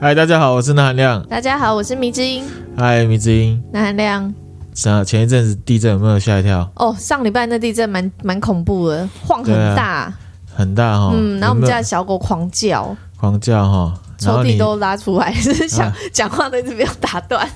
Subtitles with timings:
[0.00, 1.20] 嗨，大家好，我是南韩亮。
[1.26, 2.44] 大家好，我是迷之音。
[2.76, 3.60] 嗨，迷之音。
[3.72, 4.32] 南韩亮。
[4.72, 6.70] 是啊，前一阵子地震有没有吓一跳？
[6.76, 10.18] 哦，上礼拜那地震蛮蛮恐怖的，晃很大，啊、
[10.54, 11.14] 很大哈、哦。
[11.16, 17.48] 嗯，然后我们家的小狗狂叫，狂叫哈、哦，抽屉都拉出来， 是想讲、啊、话都一直没有打断。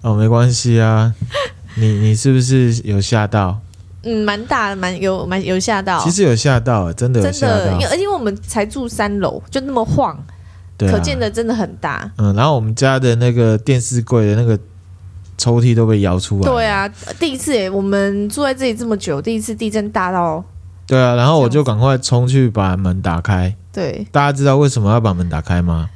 [0.00, 1.12] 哦，没关系啊，
[1.76, 3.58] 你你是不是有吓到？
[4.04, 6.02] 嗯，蛮大的，蛮有蛮有吓到。
[6.02, 10.18] 其实有吓到，真的有吓到，真的，而且我们才住三楼，就那么晃。
[10.76, 12.10] 对、啊，可见的真的很大。
[12.18, 14.58] 嗯，然后我们家的那个电视柜的那个
[15.36, 16.42] 抽屉都被摇出来。
[16.42, 16.88] 对啊，
[17.18, 20.44] 第一次诶，我们住在这里这么久，第一次地震大到。
[20.86, 23.54] 对啊，然后我就赶快冲去把门打开。
[23.72, 25.88] 对，大家知道为什么要把门打开吗？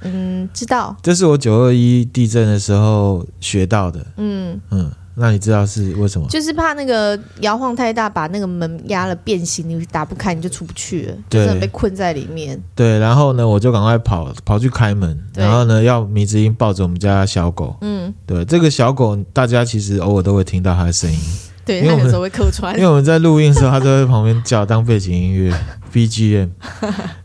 [0.00, 0.96] 嗯，知道。
[1.02, 4.06] 这是我九二一地震的时候学到的。
[4.16, 4.90] 嗯嗯。
[5.18, 6.26] 那你知道是为什么？
[6.28, 12.60] 就是怕那个摇晃太大，把那个门压了变形，你打不开，你就出不去了，就真的被困在里面。
[12.74, 17.76] 对，然后呢，我就赶快跑跑去开门，然后呢，要迷之音抱着我们家小狗。
[17.80, 21.18] 嗯，对，这个小狗大家其实偶尔都会听到它的声音。
[21.64, 25.52] 对，因为有时候会客串，因为我们在录音的时候，它就在旁边叫当背景音乐
[25.92, 26.48] BGM。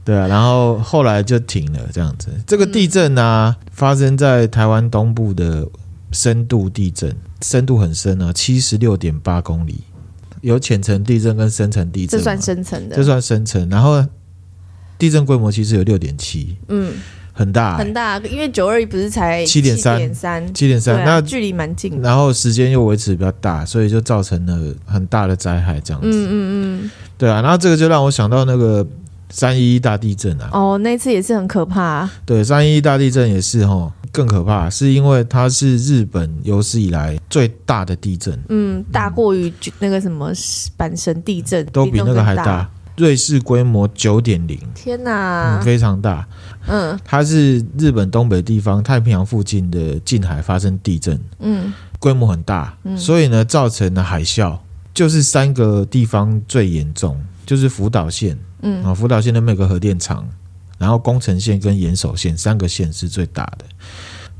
[0.03, 2.30] 对啊，然后后来就停了，这样子。
[2.45, 5.66] 这个地震啊，嗯、发生在台湾东部的
[6.14, 7.14] 深度地震。
[7.42, 9.81] 深度很深啊，七十六点八公里，
[10.42, 13.70] 有浅层地震跟深层地震，这算深层的，这算深层。
[13.70, 14.05] 然后
[14.97, 16.94] 地震规模其实有六点七，嗯，
[17.33, 20.00] 很大、欸、很大，因为九二一不是才七点三，
[20.53, 22.08] 七点三，那距离蛮近的。
[22.08, 26.08] 然后时间又维持比较大，所以就造成了很大的灾害，这样子。
[26.08, 26.31] 嗯嗯
[26.86, 27.42] 嗯，对啊。
[27.42, 28.88] 然后这个就让我想到那个。
[29.30, 30.48] 三一一大地震啊！
[30.53, 32.14] 哦，那次也是很可怕啊。
[32.23, 38.39] 对，三一一大地震也是齁，更可怕，是因为它是日本有史以来最大的地震。
[38.48, 40.32] 嗯，大过于那个什么
[40.77, 42.70] 阪神地震，都比那个还大。
[42.95, 46.27] 瑞士规模九点零，天哪，非常大。
[46.67, 51.20] 嗯，它是日本东北地方太平洋附近的近海发生地震。
[51.39, 54.55] 嗯，规模很大，所以呢，造成了海啸，
[54.93, 58.37] 就是三个地方最严重，就是福岛县。
[58.61, 60.30] 嗯啊，福岛县的每个核电厂，
[60.77, 63.66] 然后宫城县跟岩手县三个县是最大的。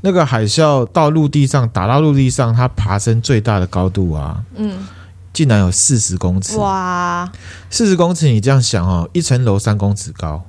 [0.04, 4.86] 那个海啸到陆地上打到陆地上，它爬升最大的高度啊，嗯，
[5.32, 7.32] 竟然有四十公尺哇！
[7.70, 10.44] 四十公尺，你这样想哦，一层楼三公尺高，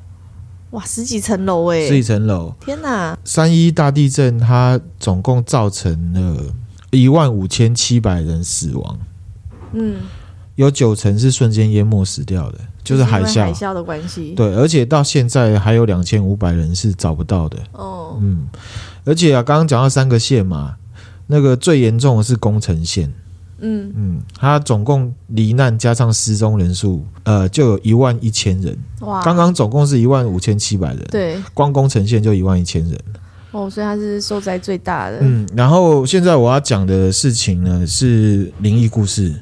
[0.72, 3.18] 哇，十几层楼哎，十几层楼，天哪！
[3.24, 6.54] 三一大地震它总共造成了
[6.92, 9.00] 一万五千七百人死亡，
[9.72, 10.02] 嗯，
[10.56, 12.60] 有九成是瞬间淹没死掉的。
[12.84, 14.34] 就是海啸，海啸的关系。
[14.36, 17.58] 对，而且到现在还有两千五百人是找不到的。
[17.72, 18.48] 哦，嗯，
[19.06, 20.76] 而且啊，刚刚讲到三个县嘛，
[21.28, 23.14] 那个最严重的是宫城县。
[23.60, 28.78] 嗯嗯，它总共罹难加上失踪人数，呃，就有一万一千人。
[29.00, 31.06] 哇，刚刚总共是一万五千七百人。
[31.10, 33.00] 对，光宫城县就一万一千人。
[33.52, 35.20] 哦，所以它是受灾最大的。
[35.22, 39.34] 嗯，然后现在我要讲的事情呢是灵异故事。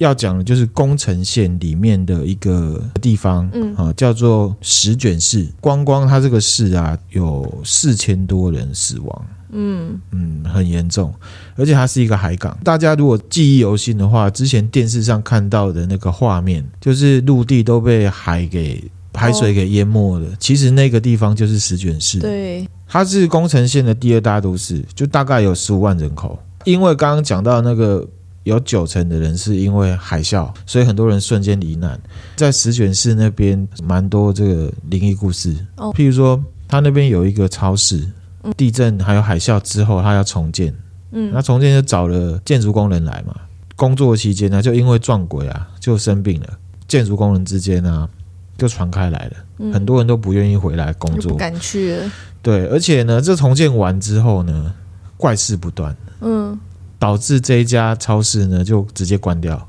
[0.00, 5.46] 要讲的就是宫城县里面的一个地方，嗯，啊，叫做石卷市。
[5.60, 11.14] 光光它这个市啊，有四千多人死亡，嗯嗯，很严重。
[11.54, 12.56] 而且它是一个海港。
[12.64, 18.82] 大家如果记忆犹新的话，之前电视上看到的那个画面，就是陆地都被海给
[19.12, 20.26] 海水给淹没了。
[20.38, 26.38] 其实那个地方就是石卷市，对，它是宫城县的第二大都市，就大概有十五万人口。
[26.64, 28.08] 因为刚刚讲到那个。
[28.44, 32.00] 有九成的人是因为海啸，所以很多人瞬间罹难。
[32.36, 35.54] 在石卷市那边，蛮多这个灵异故事。
[35.76, 38.08] 哦，譬如说，他那边有一个超市，
[38.56, 40.74] 地震还有海啸之后，他要重建。
[41.12, 43.34] 嗯，那重建就找了建筑工人来嘛。
[43.76, 46.48] 工作期间呢，就因为撞鬼啊，就生病了。
[46.88, 48.08] 建筑工人之间呢，
[48.56, 52.10] 就传开来了，很多人都不愿意回来工作，不敢去了。
[52.40, 54.74] 对，而且呢，这重建完之后呢，
[55.18, 55.94] 怪事不断。
[56.22, 56.58] 嗯。
[57.00, 59.66] 导致这一家超市呢，就直接关掉，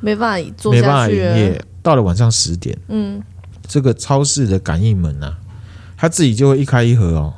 [0.00, 1.64] 没办法做，没办法营业。
[1.82, 3.22] 到了晚上十点，嗯，
[3.68, 5.36] 这个超市的感应门啊，
[5.96, 7.34] 它自己就会一开一合哦。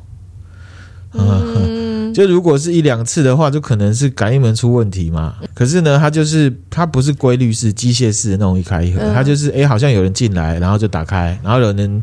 [1.13, 5.35] 嗯， 就如果是一两次的话，就可能是感应门出问题嘛。
[5.53, 12.03] 可是呢，它就是它不是规律式、机械式的那种一开一合，它就是哎，好像有人进来，然后就打开，然后有人。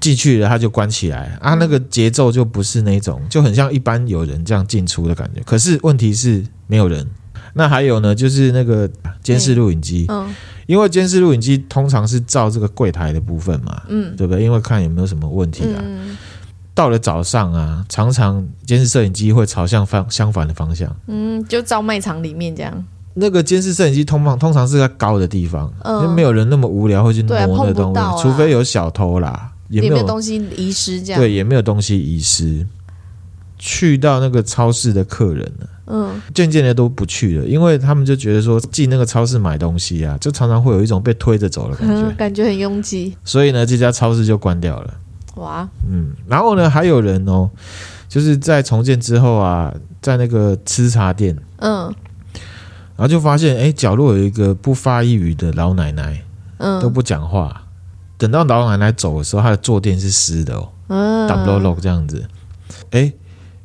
[0.00, 5.40] 进去了，他就关起来啊，那个节奏就不是那种，就很像一般有人这样进出的感觉。
[5.44, 7.06] 可是问题是没有人。
[7.58, 8.86] 那还有呢，就是那个
[9.22, 10.28] 监视录影机，嗯，
[10.66, 14.44] 因为监视录影机通常是照这个柜台的部分嘛，嗯，对不对？
[14.44, 15.80] 因为看有没有什么问题啊。
[16.74, 22.84] 到了早上啊，常常监视摄影机会朝向方相反的方向，嗯，就照卖场里面这样。
[23.14, 29.50] 那个监视摄影机通常通常是在高的地方，因为没有人那么无聊会去摸那东西，除非有小偷啦。
[29.68, 32.66] 也没有，东西遗失，这样对，也没有东西遗失。
[33.58, 43.16] 去到那个超市的客人呢，嗯，渐渐的都不去了，因为他们就觉得说进那个超市买东西啊，就常常会有一种被推着走的感觉，嗯、 感觉很拥挤。
[43.24, 44.94] 所以呢，这家超市就关掉了。
[45.36, 47.48] 哇，嗯，然后呢，还有人哦，
[48.10, 51.84] 就是在重建之后啊，在那个吃茶店，嗯，
[52.94, 56.22] 然后就发现，哎，角落有一个不发一语的老奶奶，
[56.58, 57.62] 嗯，都不讲话。
[58.18, 61.28] 等到老奶奶走的时候，她的坐垫是湿的哦，嗯。
[61.28, 62.26] lock 这样子，
[62.90, 63.12] 哎。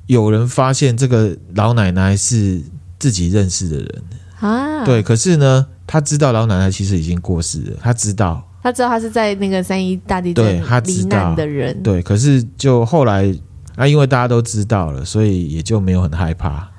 [0.07, 2.61] 有人发现这个老奶奶是
[2.99, 4.03] 自己认识的人。
[4.41, 13.33] 啊，对，可是呢，他知道老奶奶其实已经过世了，他知道，他知道他是在那个三一大地震罹难的人，对，可是就后来
[13.77, 16.69] 啊，因为大家都知道了，所以也就没有很害怕，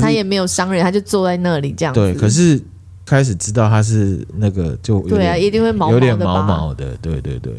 [0.00, 2.60] 他也没有伤人，他就坐在那里这样子，对，可是
[3.04, 7.52] 开始知道他是那个就对啊，一定会毛毛有点毛毛的，对对对。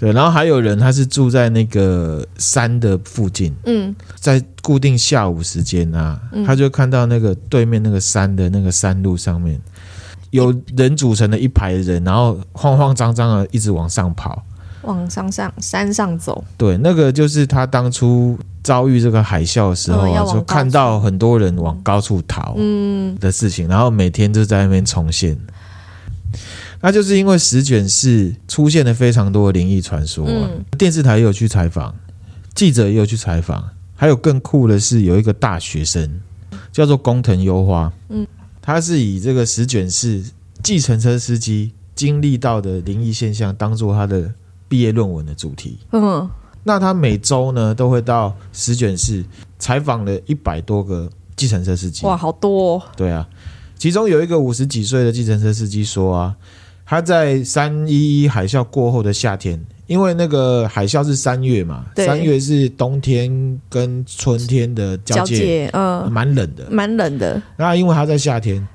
[0.00, 9.60] 对，然后还有人，他是住在那个山的附近，嗯，在固定下午时间啊，嗯、他就看到那个对面那个山的那个山路上面，
[10.30, 14.40] 有人组成的一排人，然后慌慌张张的一直往上跑，
[14.88, 16.42] 往山上山上走。
[16.56, 23.16] 对，那个就是他当初遭遇这个海啸的时候啊，就看到很多人往高处逃，嗯。
[23.20, 25.36] 的事情，然后每天就在那边重现。
[26.80, 31.94] 那就是因为十卷市出现了非常多的灵异传说，嗯，电视台也有去采访，
[32.54, 36.20] 记者也有去采访，还有更酷的是有一个大学生
[36.70, 38.24] 叫做工藤优花，嗯，
[38.62, 40.22] 他是以这个十卷市
[40.62, 44.32] 计程车司机经历到的灵异现象当做他的
[44.68, 46.28] 毕业论文的主题，嗯，
[46.62, 49.24] 那他每周呢都会到十卷市
[49.58, 53.28] 采访了一百多个计程车司机，哇，好多哦，对啊，
[53.78, 56.36] 其中有一个五十几岁的计程车司机说啊。
[56.90, 67.42] 他在三一一海啸过后的夏天，因为那个海啸是三月嘛，三月是冬天跟春天的交界，嗯，蛮冷的，蛮冷的。
[67.58, 68.66] 那因为他在夏天，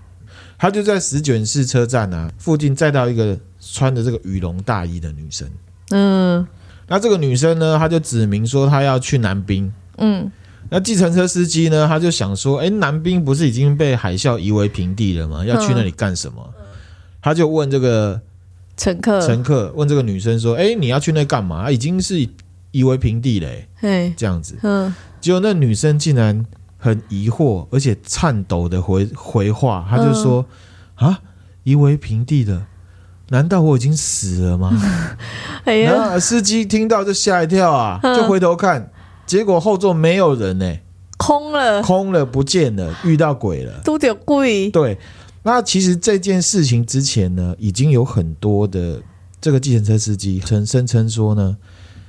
[0.59, 5.49] 他就在石卷市车站啊附近载到一个穿着这个羽绒大衣的女生，
[5.93, 6.47] 嗯，
[6.87, 10.31] 那这个女生呢，她就指明说她要去南滨，嗯，
[10.69, 15.45] 那计程车司机呢，他就想说，哎，南滨不是已经被海啸夷为平地了吗？
[15.45, 16.53] 要去那里干什么？
[17.21, 18.19] 他就问这个
[18.75, 21.69] 乘客，乘客问这个女生说：“哎，你要去那干嘛？
[21.69, 22.27] 已经是
[22.71, 24.57] 夷为平地嘞。”嘿，这样子。
[24.63, 26.43] 嗯，结果那女生竟然
[26.77, 30.45] 很疑惑，而且颤抖的回回话，她就说
[30.95, 31.19] ：“啊，
[31.63, 32.65] 夷为平地的，
[33.33, 34.71] 难道我已经死了吗？”
[35.65, 38.91] 哎呀，司机听到就吓一跳啊，就回头看，
[39.25, 40.77] 结果后座没有人呢，
[41.17, 44.69] 空了，空了，不见了，遇到鬼了，都得鬼。
[44.69, 44.97] 对。
[45.45, 49.01] 那其实这件事情之前呢，已经有很多的
[49.41, 51.57] 这个计程车司机曾声称说呢，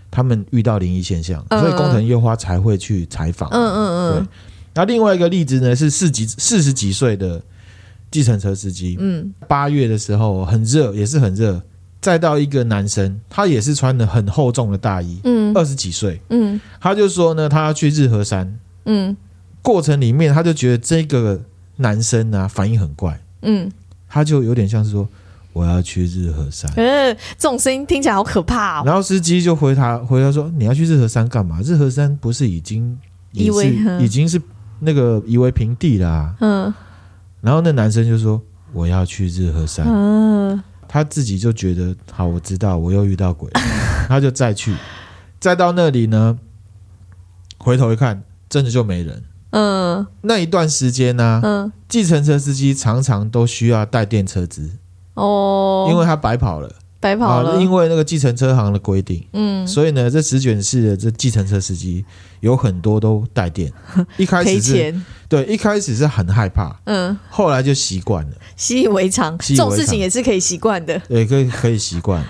[0.09, 3.49] 他们遇到灵异现象，所以工藤优花才会去采访。
[3.50, 4.12] 嗯嗯嗯。
[4.15, 4.29] 对。
[4.75, 7.43] 那另外一个例子呢，是四几四十几岁的
[8.14, 8.96] 计程车司机。
[9.00, 9.32] 嗯。
[9.49, 11.61] 八月的时候很热，也是很热，
[12.00, 15.20] 再到一个男生，他也是穿的很厚重的大衣。
[15.25, 15.52] 嗯。
[15.55, 16.20] 二十几岁。
[16.31, 16.61] 嗯。
[16.81, 18.58] 他就说呢，他要去日和山。
[18.84, 19.17] 嗯。
[19.60, 21.41] 过程里面，他就觉得这个
[21.77, 23.19] 男生啊，反应很怪。
[23.41, 23.70] 嗯，
[24.08, 25.08] 他就有点像是说
[25.55, 28.82] 我要去日和山，嗯，这种声音听起来好可怕哦。
[28.84, 31.60] 然后司机就回他回他说，你要去日和山干嘛？
[31.62, 32.98] 日和山不是已经
[33.32, 34.41] 已经已经是
[34.81, 36.36] 那个夷为平地啦、啊。
[36.41, 36.74] 嗯，
[37.44, 38.41] 然后那男生就说
[38.72, 43.51] 我要去日和山，嗯，他自己就觉得好，我知道我又遇到鬼，
[44.08, 44.74] 他就再去，
[45.39, 46.39] 再到那里呢，
[47.58, 49.22] 回头一看，真的就没人。
[49.51, 54.70] 嗯，那一段时间呢、啊，嗯，计程车司机常常都需要带电车资。
[55.13, 56.74] 哦，因为他白跑了，
[57.05, 62.03] 白跑了，因为那个计程车行的规定，嗯，所以呢，这十卷室的这计程车司机
[62.41, 63.70] 有很多都带电，
[64.17, 64.94] 一开始是，
[65.29, 72.25] 对，一开始是很害怕，嗯，后来就习惯了，习以为常，这种事情也是可以习惯的，对，可以可以习惯，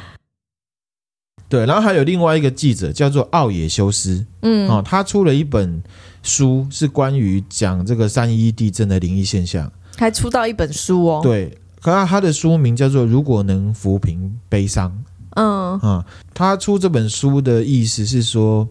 [1.48, 5.82] 对，然后还有另外一个记者叫做奥野修斯，嗯，哦，他出了一本。
[6.26, 11.20] 书是关于讲这个三一一地震的灵异现象，还出到一本书哦。
[11.22, 11.54] 对，
[11.84, 14.90] 可是他的书名叫做《如果能抚平悲伤》。
[15.36, 18.66] 嗯啊，他出这本书的意思是说，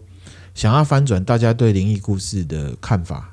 [0.52, 3.30] 想要翻转大家对灵异故事的看法。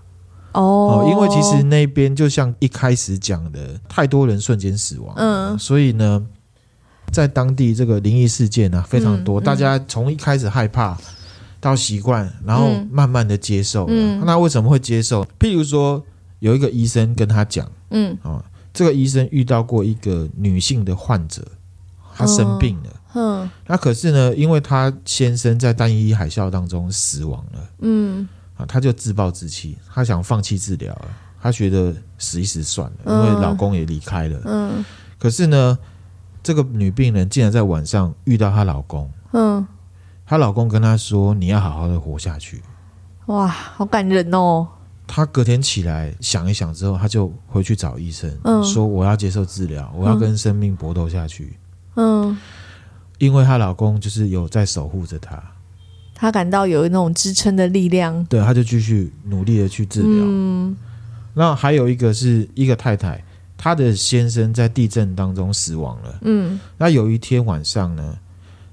[0.51, 5.15] 哦，因为其实那边就像一开始讲的，太多人瞬间死亡。
[5.17, 6.23] 嗯，所以呢，
[7.11, 10.95] 在当地这个灵异事件啊非常多，嗯嗯、大家从一开始害怕。
[11.63, 13.85] 到习惯，然后慢慢的接受。
[13.87, 15.23] 嗯，那为什么会接受？
[15.39, 16.03] 譬如说，
[16.39, 21.45] 有一个医生跟他讲，嗯，啊，这个医生遇到过一个女性的患者，
[22.15, 31.07] 她生病了，嗯，那可是呢，因为她先生在单一海啸当中死亡了，嗯，啊，他就自暴自弃，她想放弃治疗了，
[31.41, 34.85] 他觉得死一死算了，因为老公也离开了，嗯，
[35.19, 35.77] 可是呢，
[36.41, 39.67] 这个女病人竟然在晚上遇到她老公，嗯，
[40.25, 42.61] 她老公跟她说：“你要好好的活下去。”
[43.27, 44.67] 哇，好感人哦。
[45.13, 51.57] 她隔天起来想一想之后，她就回去找医生，嗯，说：“我要接受治疗，我要跟生命搏斗下去。”
[51.95, 52.37] 嗯。
[53.17, 55.43] 因为她老公就是有在守护着她，
[56.15, 60.09] 她感到有那种支撑的力量，对，她就继续努力的去治疗。
[60.09, 60.75] 嗯，
[61.33, 63.21] 那还有一个是一个太太，
[63.57, 66.19] 她的先生在地震当中死亡了。
[66.21, 68.17] 嗯，那有一天晚上呢，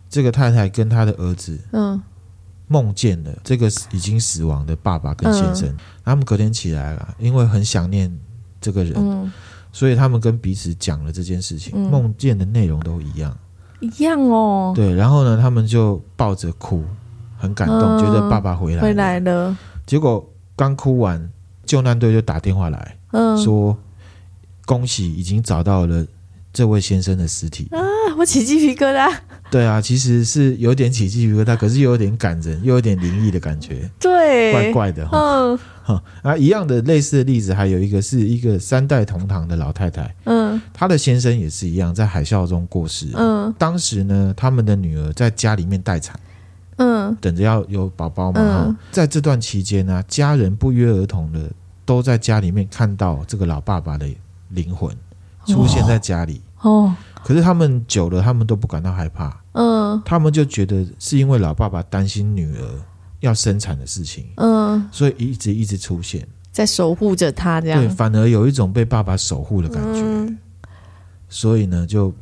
[0.09, 2.01] 这个太太跟她的儿子，嗯，
[2.69, 5.69] 梦见了这个已经死亡的爸爸跟先生。
[5.69, 8.15] 嗯，他们隔天起来了，因为很想念
[8.61, 9.33] 这个人，嗯，
[9.73, 13.37] 所以他们跟彼此讲了这件事情，嗯，梦见的内容都一样。
[13.81, 16.85] 一样哦，对，然后呢，他们就抱着哭，
[17.37, 18.83] 很感动，嗯、觉得爸爸回来了。
[18.83, 19.57] 回来了。
[19.87, 21.31] 结果刚哭完，
[21.65, 23.79] 救难队就打电话来，嗯，说
[24.67, 26.05] 恭喜已经找到了
[26.53, 27.69] 这位先生的尸体。
[27.71, 27.79] 啊，
[28.19, 29.11] 我起鸡皮疙瘩。
[29.51, 33.91] 对啊，其实是有点起鸡皮疙瘩，可是又有点感人，又有点灵异的感觉。
[33.99, 35.19] 对，怪怪的哈。
[35.19, 35.59] 嗯。
[36.21, 46.21] 啊，一样的类似的例子还有一个是一个三代同堂的老太太，嗯，她的先生也是一样，在海啸中过世，嗯，当时呢，他们的女儿在家里面待产，
[46.77, 51.51] 嗯，等着要有宝宝嘛，嗯，在这段期间呢，家人不约而同的
[51.87, 54.07] 都在家里面看到这个老爸爸的
[54.51, 54.95] 灵魂
[55.47, 56.95] 出现在家里，哦，
[57.29, 62.65] 可是他们久了，他们都不感到害怕，嗯，他们就觉得是因为老爸爸担心女儿。
[63.21, 66.25] 要生产的事情，嗯，所以一直一直出现。
[66.53, 67.85] 在守护着他，这样。
[67.85, 70.39] 对，反而有一种被爸爸守护的感觉，嗯，
[71.29, 72.15] 所以呢，就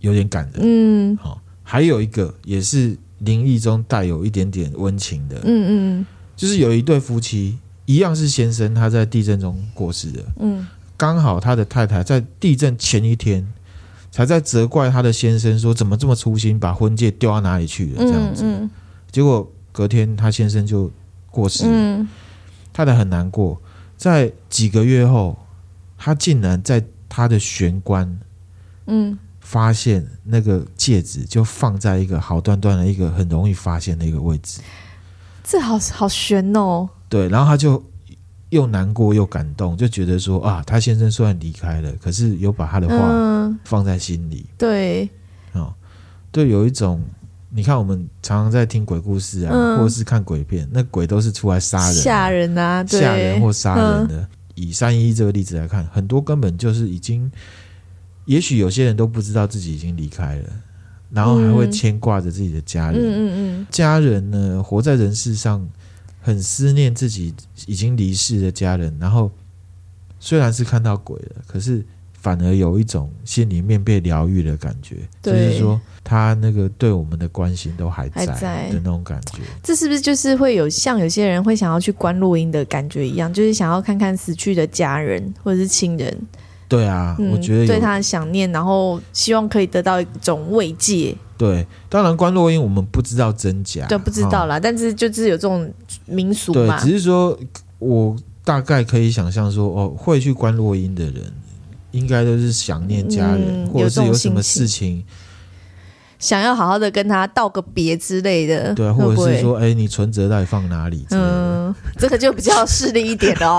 [0.00, 10.66] 有点感人，嗯，好，还有一个也是灵异中带有一点点温情的，嗯嗯，就是有一对夫妻，一样是先生，他在地震中过世的，嗯，
[10.98, 13.42] 刚好他的太太在地震前一天
[14.10, 18.70] 才在责怪他的先生说怎么这么粗心，把婚戒丢到哪里去了，这样子，嗯嗯，
[19.10, 19.50] 结果。
[19.70, 20.90] 隔天，他先生就
[21.30, 22.08] 过世了，嗯，
[22.72, 23.60] 太太很难过。
[23.96, 25.38] 在几个月后，
[25.96, 28.18] 他竟然在他的玄关，
[28.86, 34.60] 嗯，发现那个戒指就放在一个好端端的一个很容易发现的一个位置。
[35.44, 36.88] 这好好悬哦。
[37.08, 37.80] 对，然后他就
[38.50, 44.46] 又难过又感动，就觉得说啊，他先生虽然离开了，可是有把他的话放在心里。
[44.48, 45.08] 嗯、对，
[45.52, 45.74] 哦，
[46.30, 47.02] 对，有一种。
[47.50, 54.20] 你看，我们常常在听鬼故事啊，嗯、或者是看鬼片，那鬼都是出来杀人、吓人啊，吓人或杀人的。
[54.20, 57.32] 嗯、以三一这个例子来看，很多根本就是已经，
[58.26, 60.44] 也许有些人都不知道自己已经离开了，
[61.10, 63.00] 然后还会牵挂着自己的家人。
[63.00, 65.66] 嗯嗯嗯，家人呢，活在人世上，
[66.28, 67.34] 很思念自己
[67.66, 69.30] 已经离世的家人，然后
[70.20, 71.82] 虽然是看到鬼了，可是。
[72.20, 78.26] 反而有一种心里面被疗愈的感觉，就是说他那个对我们的关心都还在
[78.72, 79.38] 的那种感觉。
[79.62, 86.18] 这是不是就是会有像有些人会想要去关录音的感觉一样，就是想要看看死去的家人或者是亲人？
[86.68, 91.16] 对啊，嗯、我觉得对他的想念，然后希望可以得到一种慰藉。
[91.36, 94.56] 对，当然关落音我们不知道真假，对，不知道啦。
[94.56, 95.68] 哦、但是就是有这种
[96.06, 97.38] 民俗嘛，对，只是说
[97.78, 101.32] 我大概可以想象说，哦，会去关落音的人。
[101.90, 105.02] 应该都是想念家人，嗯、或者是有什么事情，
[106.18, 108.74] 想要好好的跟他道个别之类的。
[108.74, 111.06] 对，或者是说，哎、欸，你存折到底放哪里？
[111.08, 111.47] 嗯，
[111.98, 113.58] 这个就比较势利一点哦。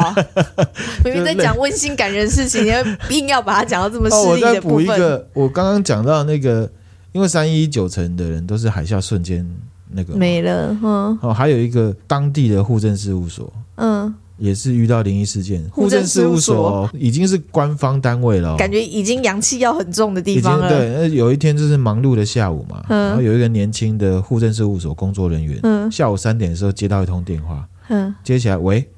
[1.04, 4.78] 明明在讲温馨感人的事情，你 要硬要把它讲到这么势利的部分。
[4.78, 6.70] 哦、我再补一个，我刚刚讲到那个，
[7.12, 9.46] 因为三一九成的人都是海啸瞬间
[9.92, 10.76] 那个没了。
[10.82, 13.52] 嗯，哦，还有一个当地的户政事务所。
[13.76, 14.14] 嗯。
[14.42, 20.70] 也是遇到灵异事件，户政事务所已经是官方单位了，感觉已经阳气要很重的地方了。
[20.70, 28.90] 对，那有一天就是忙碌的下午嘛，嗯、然后有一个年轻的户政事务所工作人员，嗯、下午三点的时候接到一通电话，嗯、接起来，喂，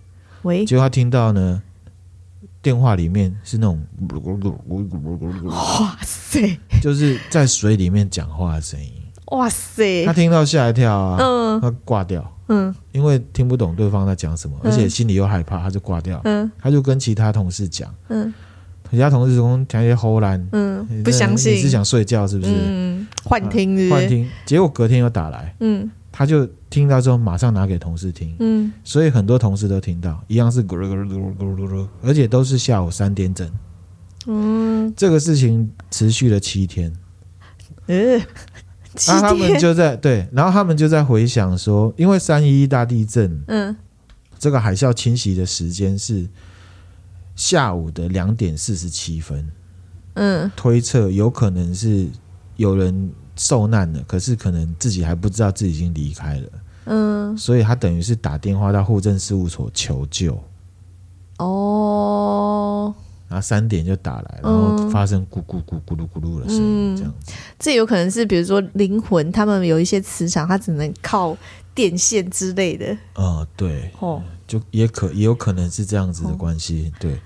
[0.44, 1.62] 喂，结果他听到呢，
[2.62, 3.82] 电话里面是那种，
[5.46, 8.92] 哇塞，就是在水里面讲话的声音，
[9.28, 12.26] 哇塞，他听到吓一跳啊，嗯，他挂掉。
[12.54, 16.20] 嗯，因为听不懂对方在讲什么，而且心里又害怕，他就挂掉。
[16.26, 17.90] 嗯，他就跟其他同事讲。
[18.10, 18.34] 嗯，
[18.90, 21.54] 其他同事说：“讲一些唬烂。”嗯，不相信。
[21.54, 22.52] 你是想睡觉是不是？
[22.54, 24.30] 嗯，幻听是幻听。
[24.46, 25.56] 结果隔天又打来。
[25.62, 28.36] 嗯，他就听到之后马上拿给同事听。
[28.40, 33.50] 嗯，所以很多同事都听到，一样是咕噜咕噜咕噜咕噜咕噜，而且都是下午三点整。
[34.28, 36.94] 嗯，这个事情持续了七天。
[37.88, 38.22] 嗯，
[39.08, 43.76] 然后他们就在对，然后他们就在回想说，因为三一一大地震，嗯，
[44.38, 46.28] 这个海啸侵袭的时间是
[47.36, 49.50] 下午的两点四十七分，
[50.14, 52.08] 嗯，推测有可能是
[52.58, 56.50] 有人受难了，可是可能自己还不知道自己已经离开了，
[56.86, 60.40] 嗯，所以他等于是打电话到户政事务所求救，
[61.38, 62.94] 哦。
[63.28, 67.34] 然后三点就打来，然后发生咕咕咕咕噜咕噜的声音，这样子、嗯。
[67.58, 71.36] 这有可能是比如说灵魂，他们有一些磁场，它只能靠
[71.74, 72.96] 电线之类的。
[73.16, 76.92] 哦，对，哦，就也可也有可能是这样子的关系。
[76.94, 77.20] 哦、对，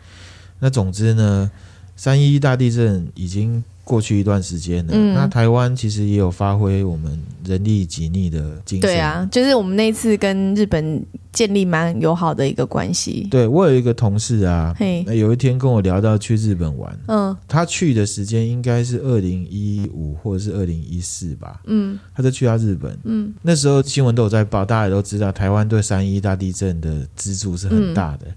[0.60, 1.52] 那总之呢，
[1.98, 3.62] 三一一大地震已经。
[3.86, 8.90] 过去一段时间了，嗯、那台湾其实也有发挥我们人力己逆的精神。
[8.90, 13.28] 对啊，就是我们那次跟日本建立蛮友好的一个关系。
[13.30, 15.06] 对，我有一个同事啊，嘿。
[15.16, 28.36] 有一天跟我聊到去日本玩，嗯，他去的时间应该是二零一五或者是二零一四吧，嗯，他就去到日本，嗯，那时候新闻都有在报，大家也都知道台湾对三一大地震的资助是很大的，嗯、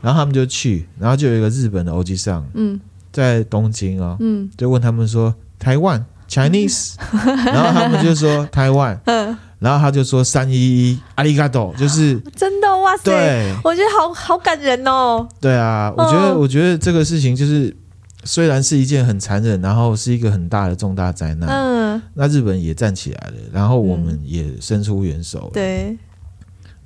[0.00, 2.80] 然后他们就去，然后就有一个日本的欧吉上，嗯。
[3.12, 6.94] 在东京哦，嗯，就问他们说台湾 Chinese，
[7.44, 12.68] 然后他们就说台湾，嗯，然后他就说三一一阿里嘎多，就是真的？
[12.78, 15.28] 哇塞，对，我觉得好好感人哦。
[15.40, 17.76] 对啊，我觉得我觉得这个事情就是
[18.24, 25.96] 虽然是一件很残忍，然后是一个很大的重大灾难，嗯，那日本也站起来了，然后我们也伸出援手，对，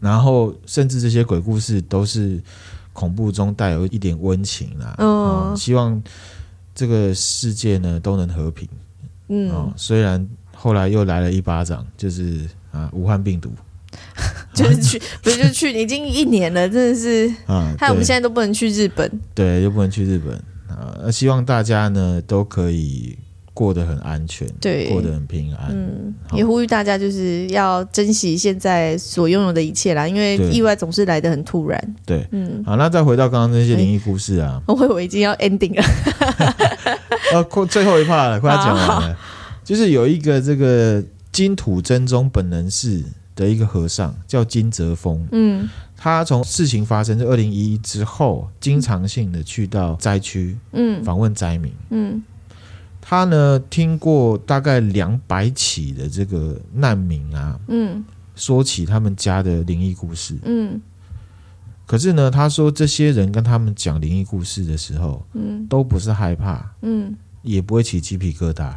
[0.00, 2.42] 然后甚至这些鬼故事都是。
[2.96, 6.02] 恐怖中带有一点温情啦，嗯，希望
[6.74, 8.66] 这个世界呢都能和平，
[9.28, 13.52] 嗯，哦，虽然后来又来了一巴掌，就是啊，武汉病毒，
[14.56, 20.34] 就是去，不是就去，已经一年了，真的是 啊， 害我们现在都不能去日本，对，又不能去日本
[20.74, 23.18] 啊，希望大家呢都可以。
[23.56, 25.70] 过得很安全，对，过得很平安。
[25.70, 31.94] 嗯，也呼吁大家就是要珍惜现在所拥有的一切啦，因为意外总是来得很突然。
[32.04, 35.82] 对，嗯，好，那再回到刚刚那些灵异故事啊， 我以为已经要 ending 了，
[37.32, 39.18] 呃， 快最后一 part 了， 快要讲完了。
[39.64, 43.02] 就是有一个这个金土真宗本能寺
[43.34, 45.66] 的一个和尚叫金泽峰，嗯，
[45.96, 52.22] 他从事情发生在二零一一之后，经常性的去到灾区，嗯，访问灾民，嗯。
[53.08, 60.80] 他呢，听过大概两百起的这个难民啊，嗯，说起他们家的灵异故事，嗯，
[61.86, 68.74] 可是呢，他说这些人跟他们讲灵异故事的时候，嗯，都不是害怕，嗯，也不会起鸡皮疙瘩，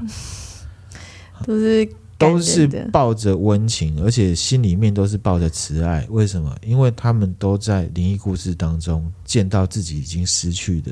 [1.44, 1.90] 都是
[2.20, 6.06] 都是抱着温情，而且心里面都是抱着慈爱。
[6.12, 6.56] 为什么？
[6.64, 10.92] 因为他们都在灵异故事当中见到自己已经失去的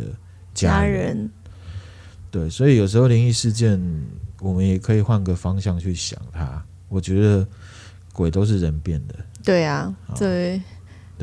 [0.56, 1.30] 家人。
[2.38, 3.82] 对，所以有时候灵异事件，
[4.42, 6.64] 我们也可以换个方向去想它。
[6.88, 7.48] 我觉得
[8.14, 9.16] 鬼都是人变的。
[9.44, 10.62] 对啊，对，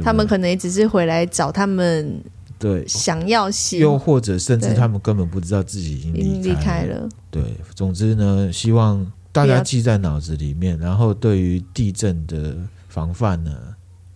[0.03, 2.21] 他们可能也只是回来找他们，
[2.59, 7.09] 对，想要死，又或者甚至他们根本不知道自己已经离开了。
[7.31, 7.45] 对，
[7.77, 12.57] 总之呢，希望大家记在脑子里面，然后对于地震的
[12.89, 13.57] 防范呢，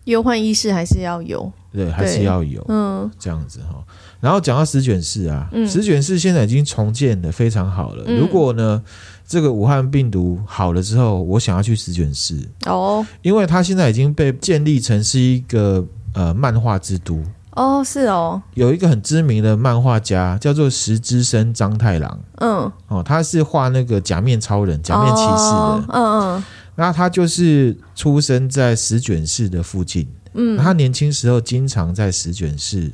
[0.06, 1.52] 忧患意识还是要有。
[1.78, 3.84] 对，还是要有，嗯，这样子哈。
[4.18, 8.02] 然后讲到十卷市啊，嗯、十卷市现在已经重建的非常好了。
[8.06, 8.82] 嗯、如果呢，
[9.24, 12.36] 这个武汉病毒好了之后，我想要去十卷市
[12.66, 17.22] 哦，因为它现在已经被建立成是一个呃漫画之都。
[17.52, 26.44] 哦，是哦，有一个很知名的漫画家叫做石之森章太郎，嗯，哦，他是画那个假面超人、假面骑士的，哦、嗯嗯，
[26.76, 30.06] 那他就是出生在十卷市的附近。
[30.38, 32.90] 嗯，他年轻时候经常在十卷市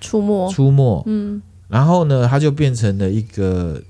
[0.00, 1.02] 出没，出没。
[1.06, 3.80] 嗯，然后呢，他就变成了一个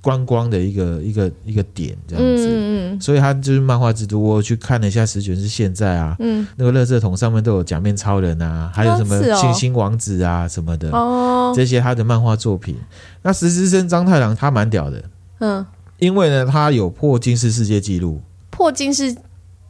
[0.00, 2.48] 观光的一个一个一个点，这样子。
[2.48, 3.00] 嗯嗯。
[3.00, 4.18] 所以他就是漫画之都。
[4.18, 12.74] 我去看了一下十卷市现在啊，嗯，那个垃圾桶上面都有假面超人啊，还有什么星星王子啊什么的哦，这些他的漫画作品。
[13.22, 15.04] 那石之森章太郎他蛮屌的，
[15.38, 15.64] 嗯，
[15.98, 19.14] 因为呢，他有破金氏世界纪录，破金氏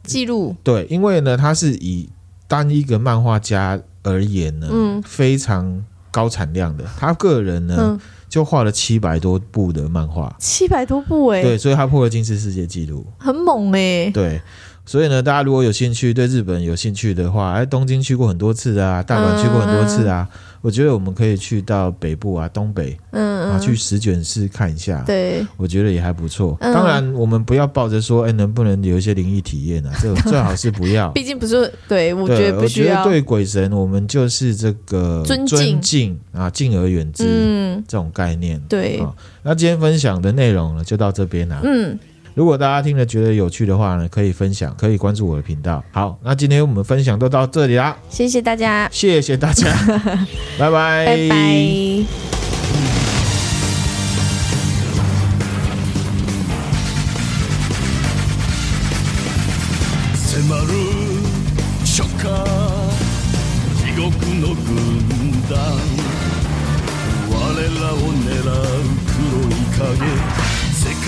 [0.03, 0.55] 纪录。
[0.63, 2.09] 对，因为呢，他是以
[2.51, 6.83] 单一个漫画家而言呢，嗯，非常高产量的。
[6.99, 14.11] 他个人呢，嗯、就画了七百多部的漫画，七百多部哎、欸，对，所以他破了金氏世界纪录，很猛哎、欸。
[14.11, 14.41] 对，
[14.85, 20.27] 所以呢，大家如果有兴趣，对日本有兴趣的话，哎，东京去过很多次啊，大阪去过很多次啊。
[20.31, 26.55] 嗯我觉得我们可以去到北部啊，东北，嗯，啊，去十卷市看一下，对，我觉得也还不错。
[26.59, 29.91] 嗯、当然，我们不要抱着说，哎，能不能有一些灵异体验啊？
[29.99, 31.09] 这 最好是不要。
[31.13, 32.99] 毕竟不是，对，我觉得不需要。
[32.99, 35.43] 我觉得对鬼神，我们就是这个尊
[35.81, 38.61] 敬，啊，敬而远之，嗯，这种概念。
[38.69, 41.61] 对、啊，那今天分享的内容呢，就到这边了、啊。
[41.63, 41.97] 嗯。
[42.33, 45.83] 如果大家听了觉得有趣的话呢，可以分享，可以关注我的频道。
[45.91, 49.71] 好，那今天我们分享都到这里啦，谢谢大家，谢谢大家，
[50.57, 53.00] 拜拜，拜拜。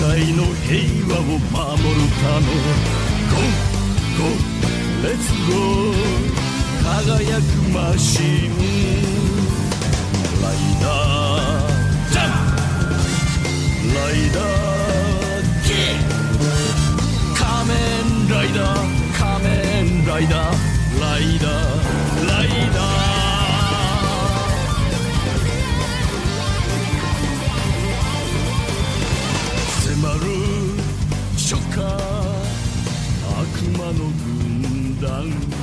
[0.04, 2.46] 界の平和を守るため。
[3.30, 3.40] Go,
[4.18, 4.28] go,
[5.02, 5.52] let's go
[6.84, 8.52] 辉くマシン。
[10.42, 11.72] ライダー
[12.12, 12.28] ジャン
[12.84, 13.94] プ。
[13.94, 16.04] ライダーキッ
[17.34, 18.78] 仮面ライダー
[19.18, 20.73] 仮面ライダー。
[33.92, 35.53] の軍団。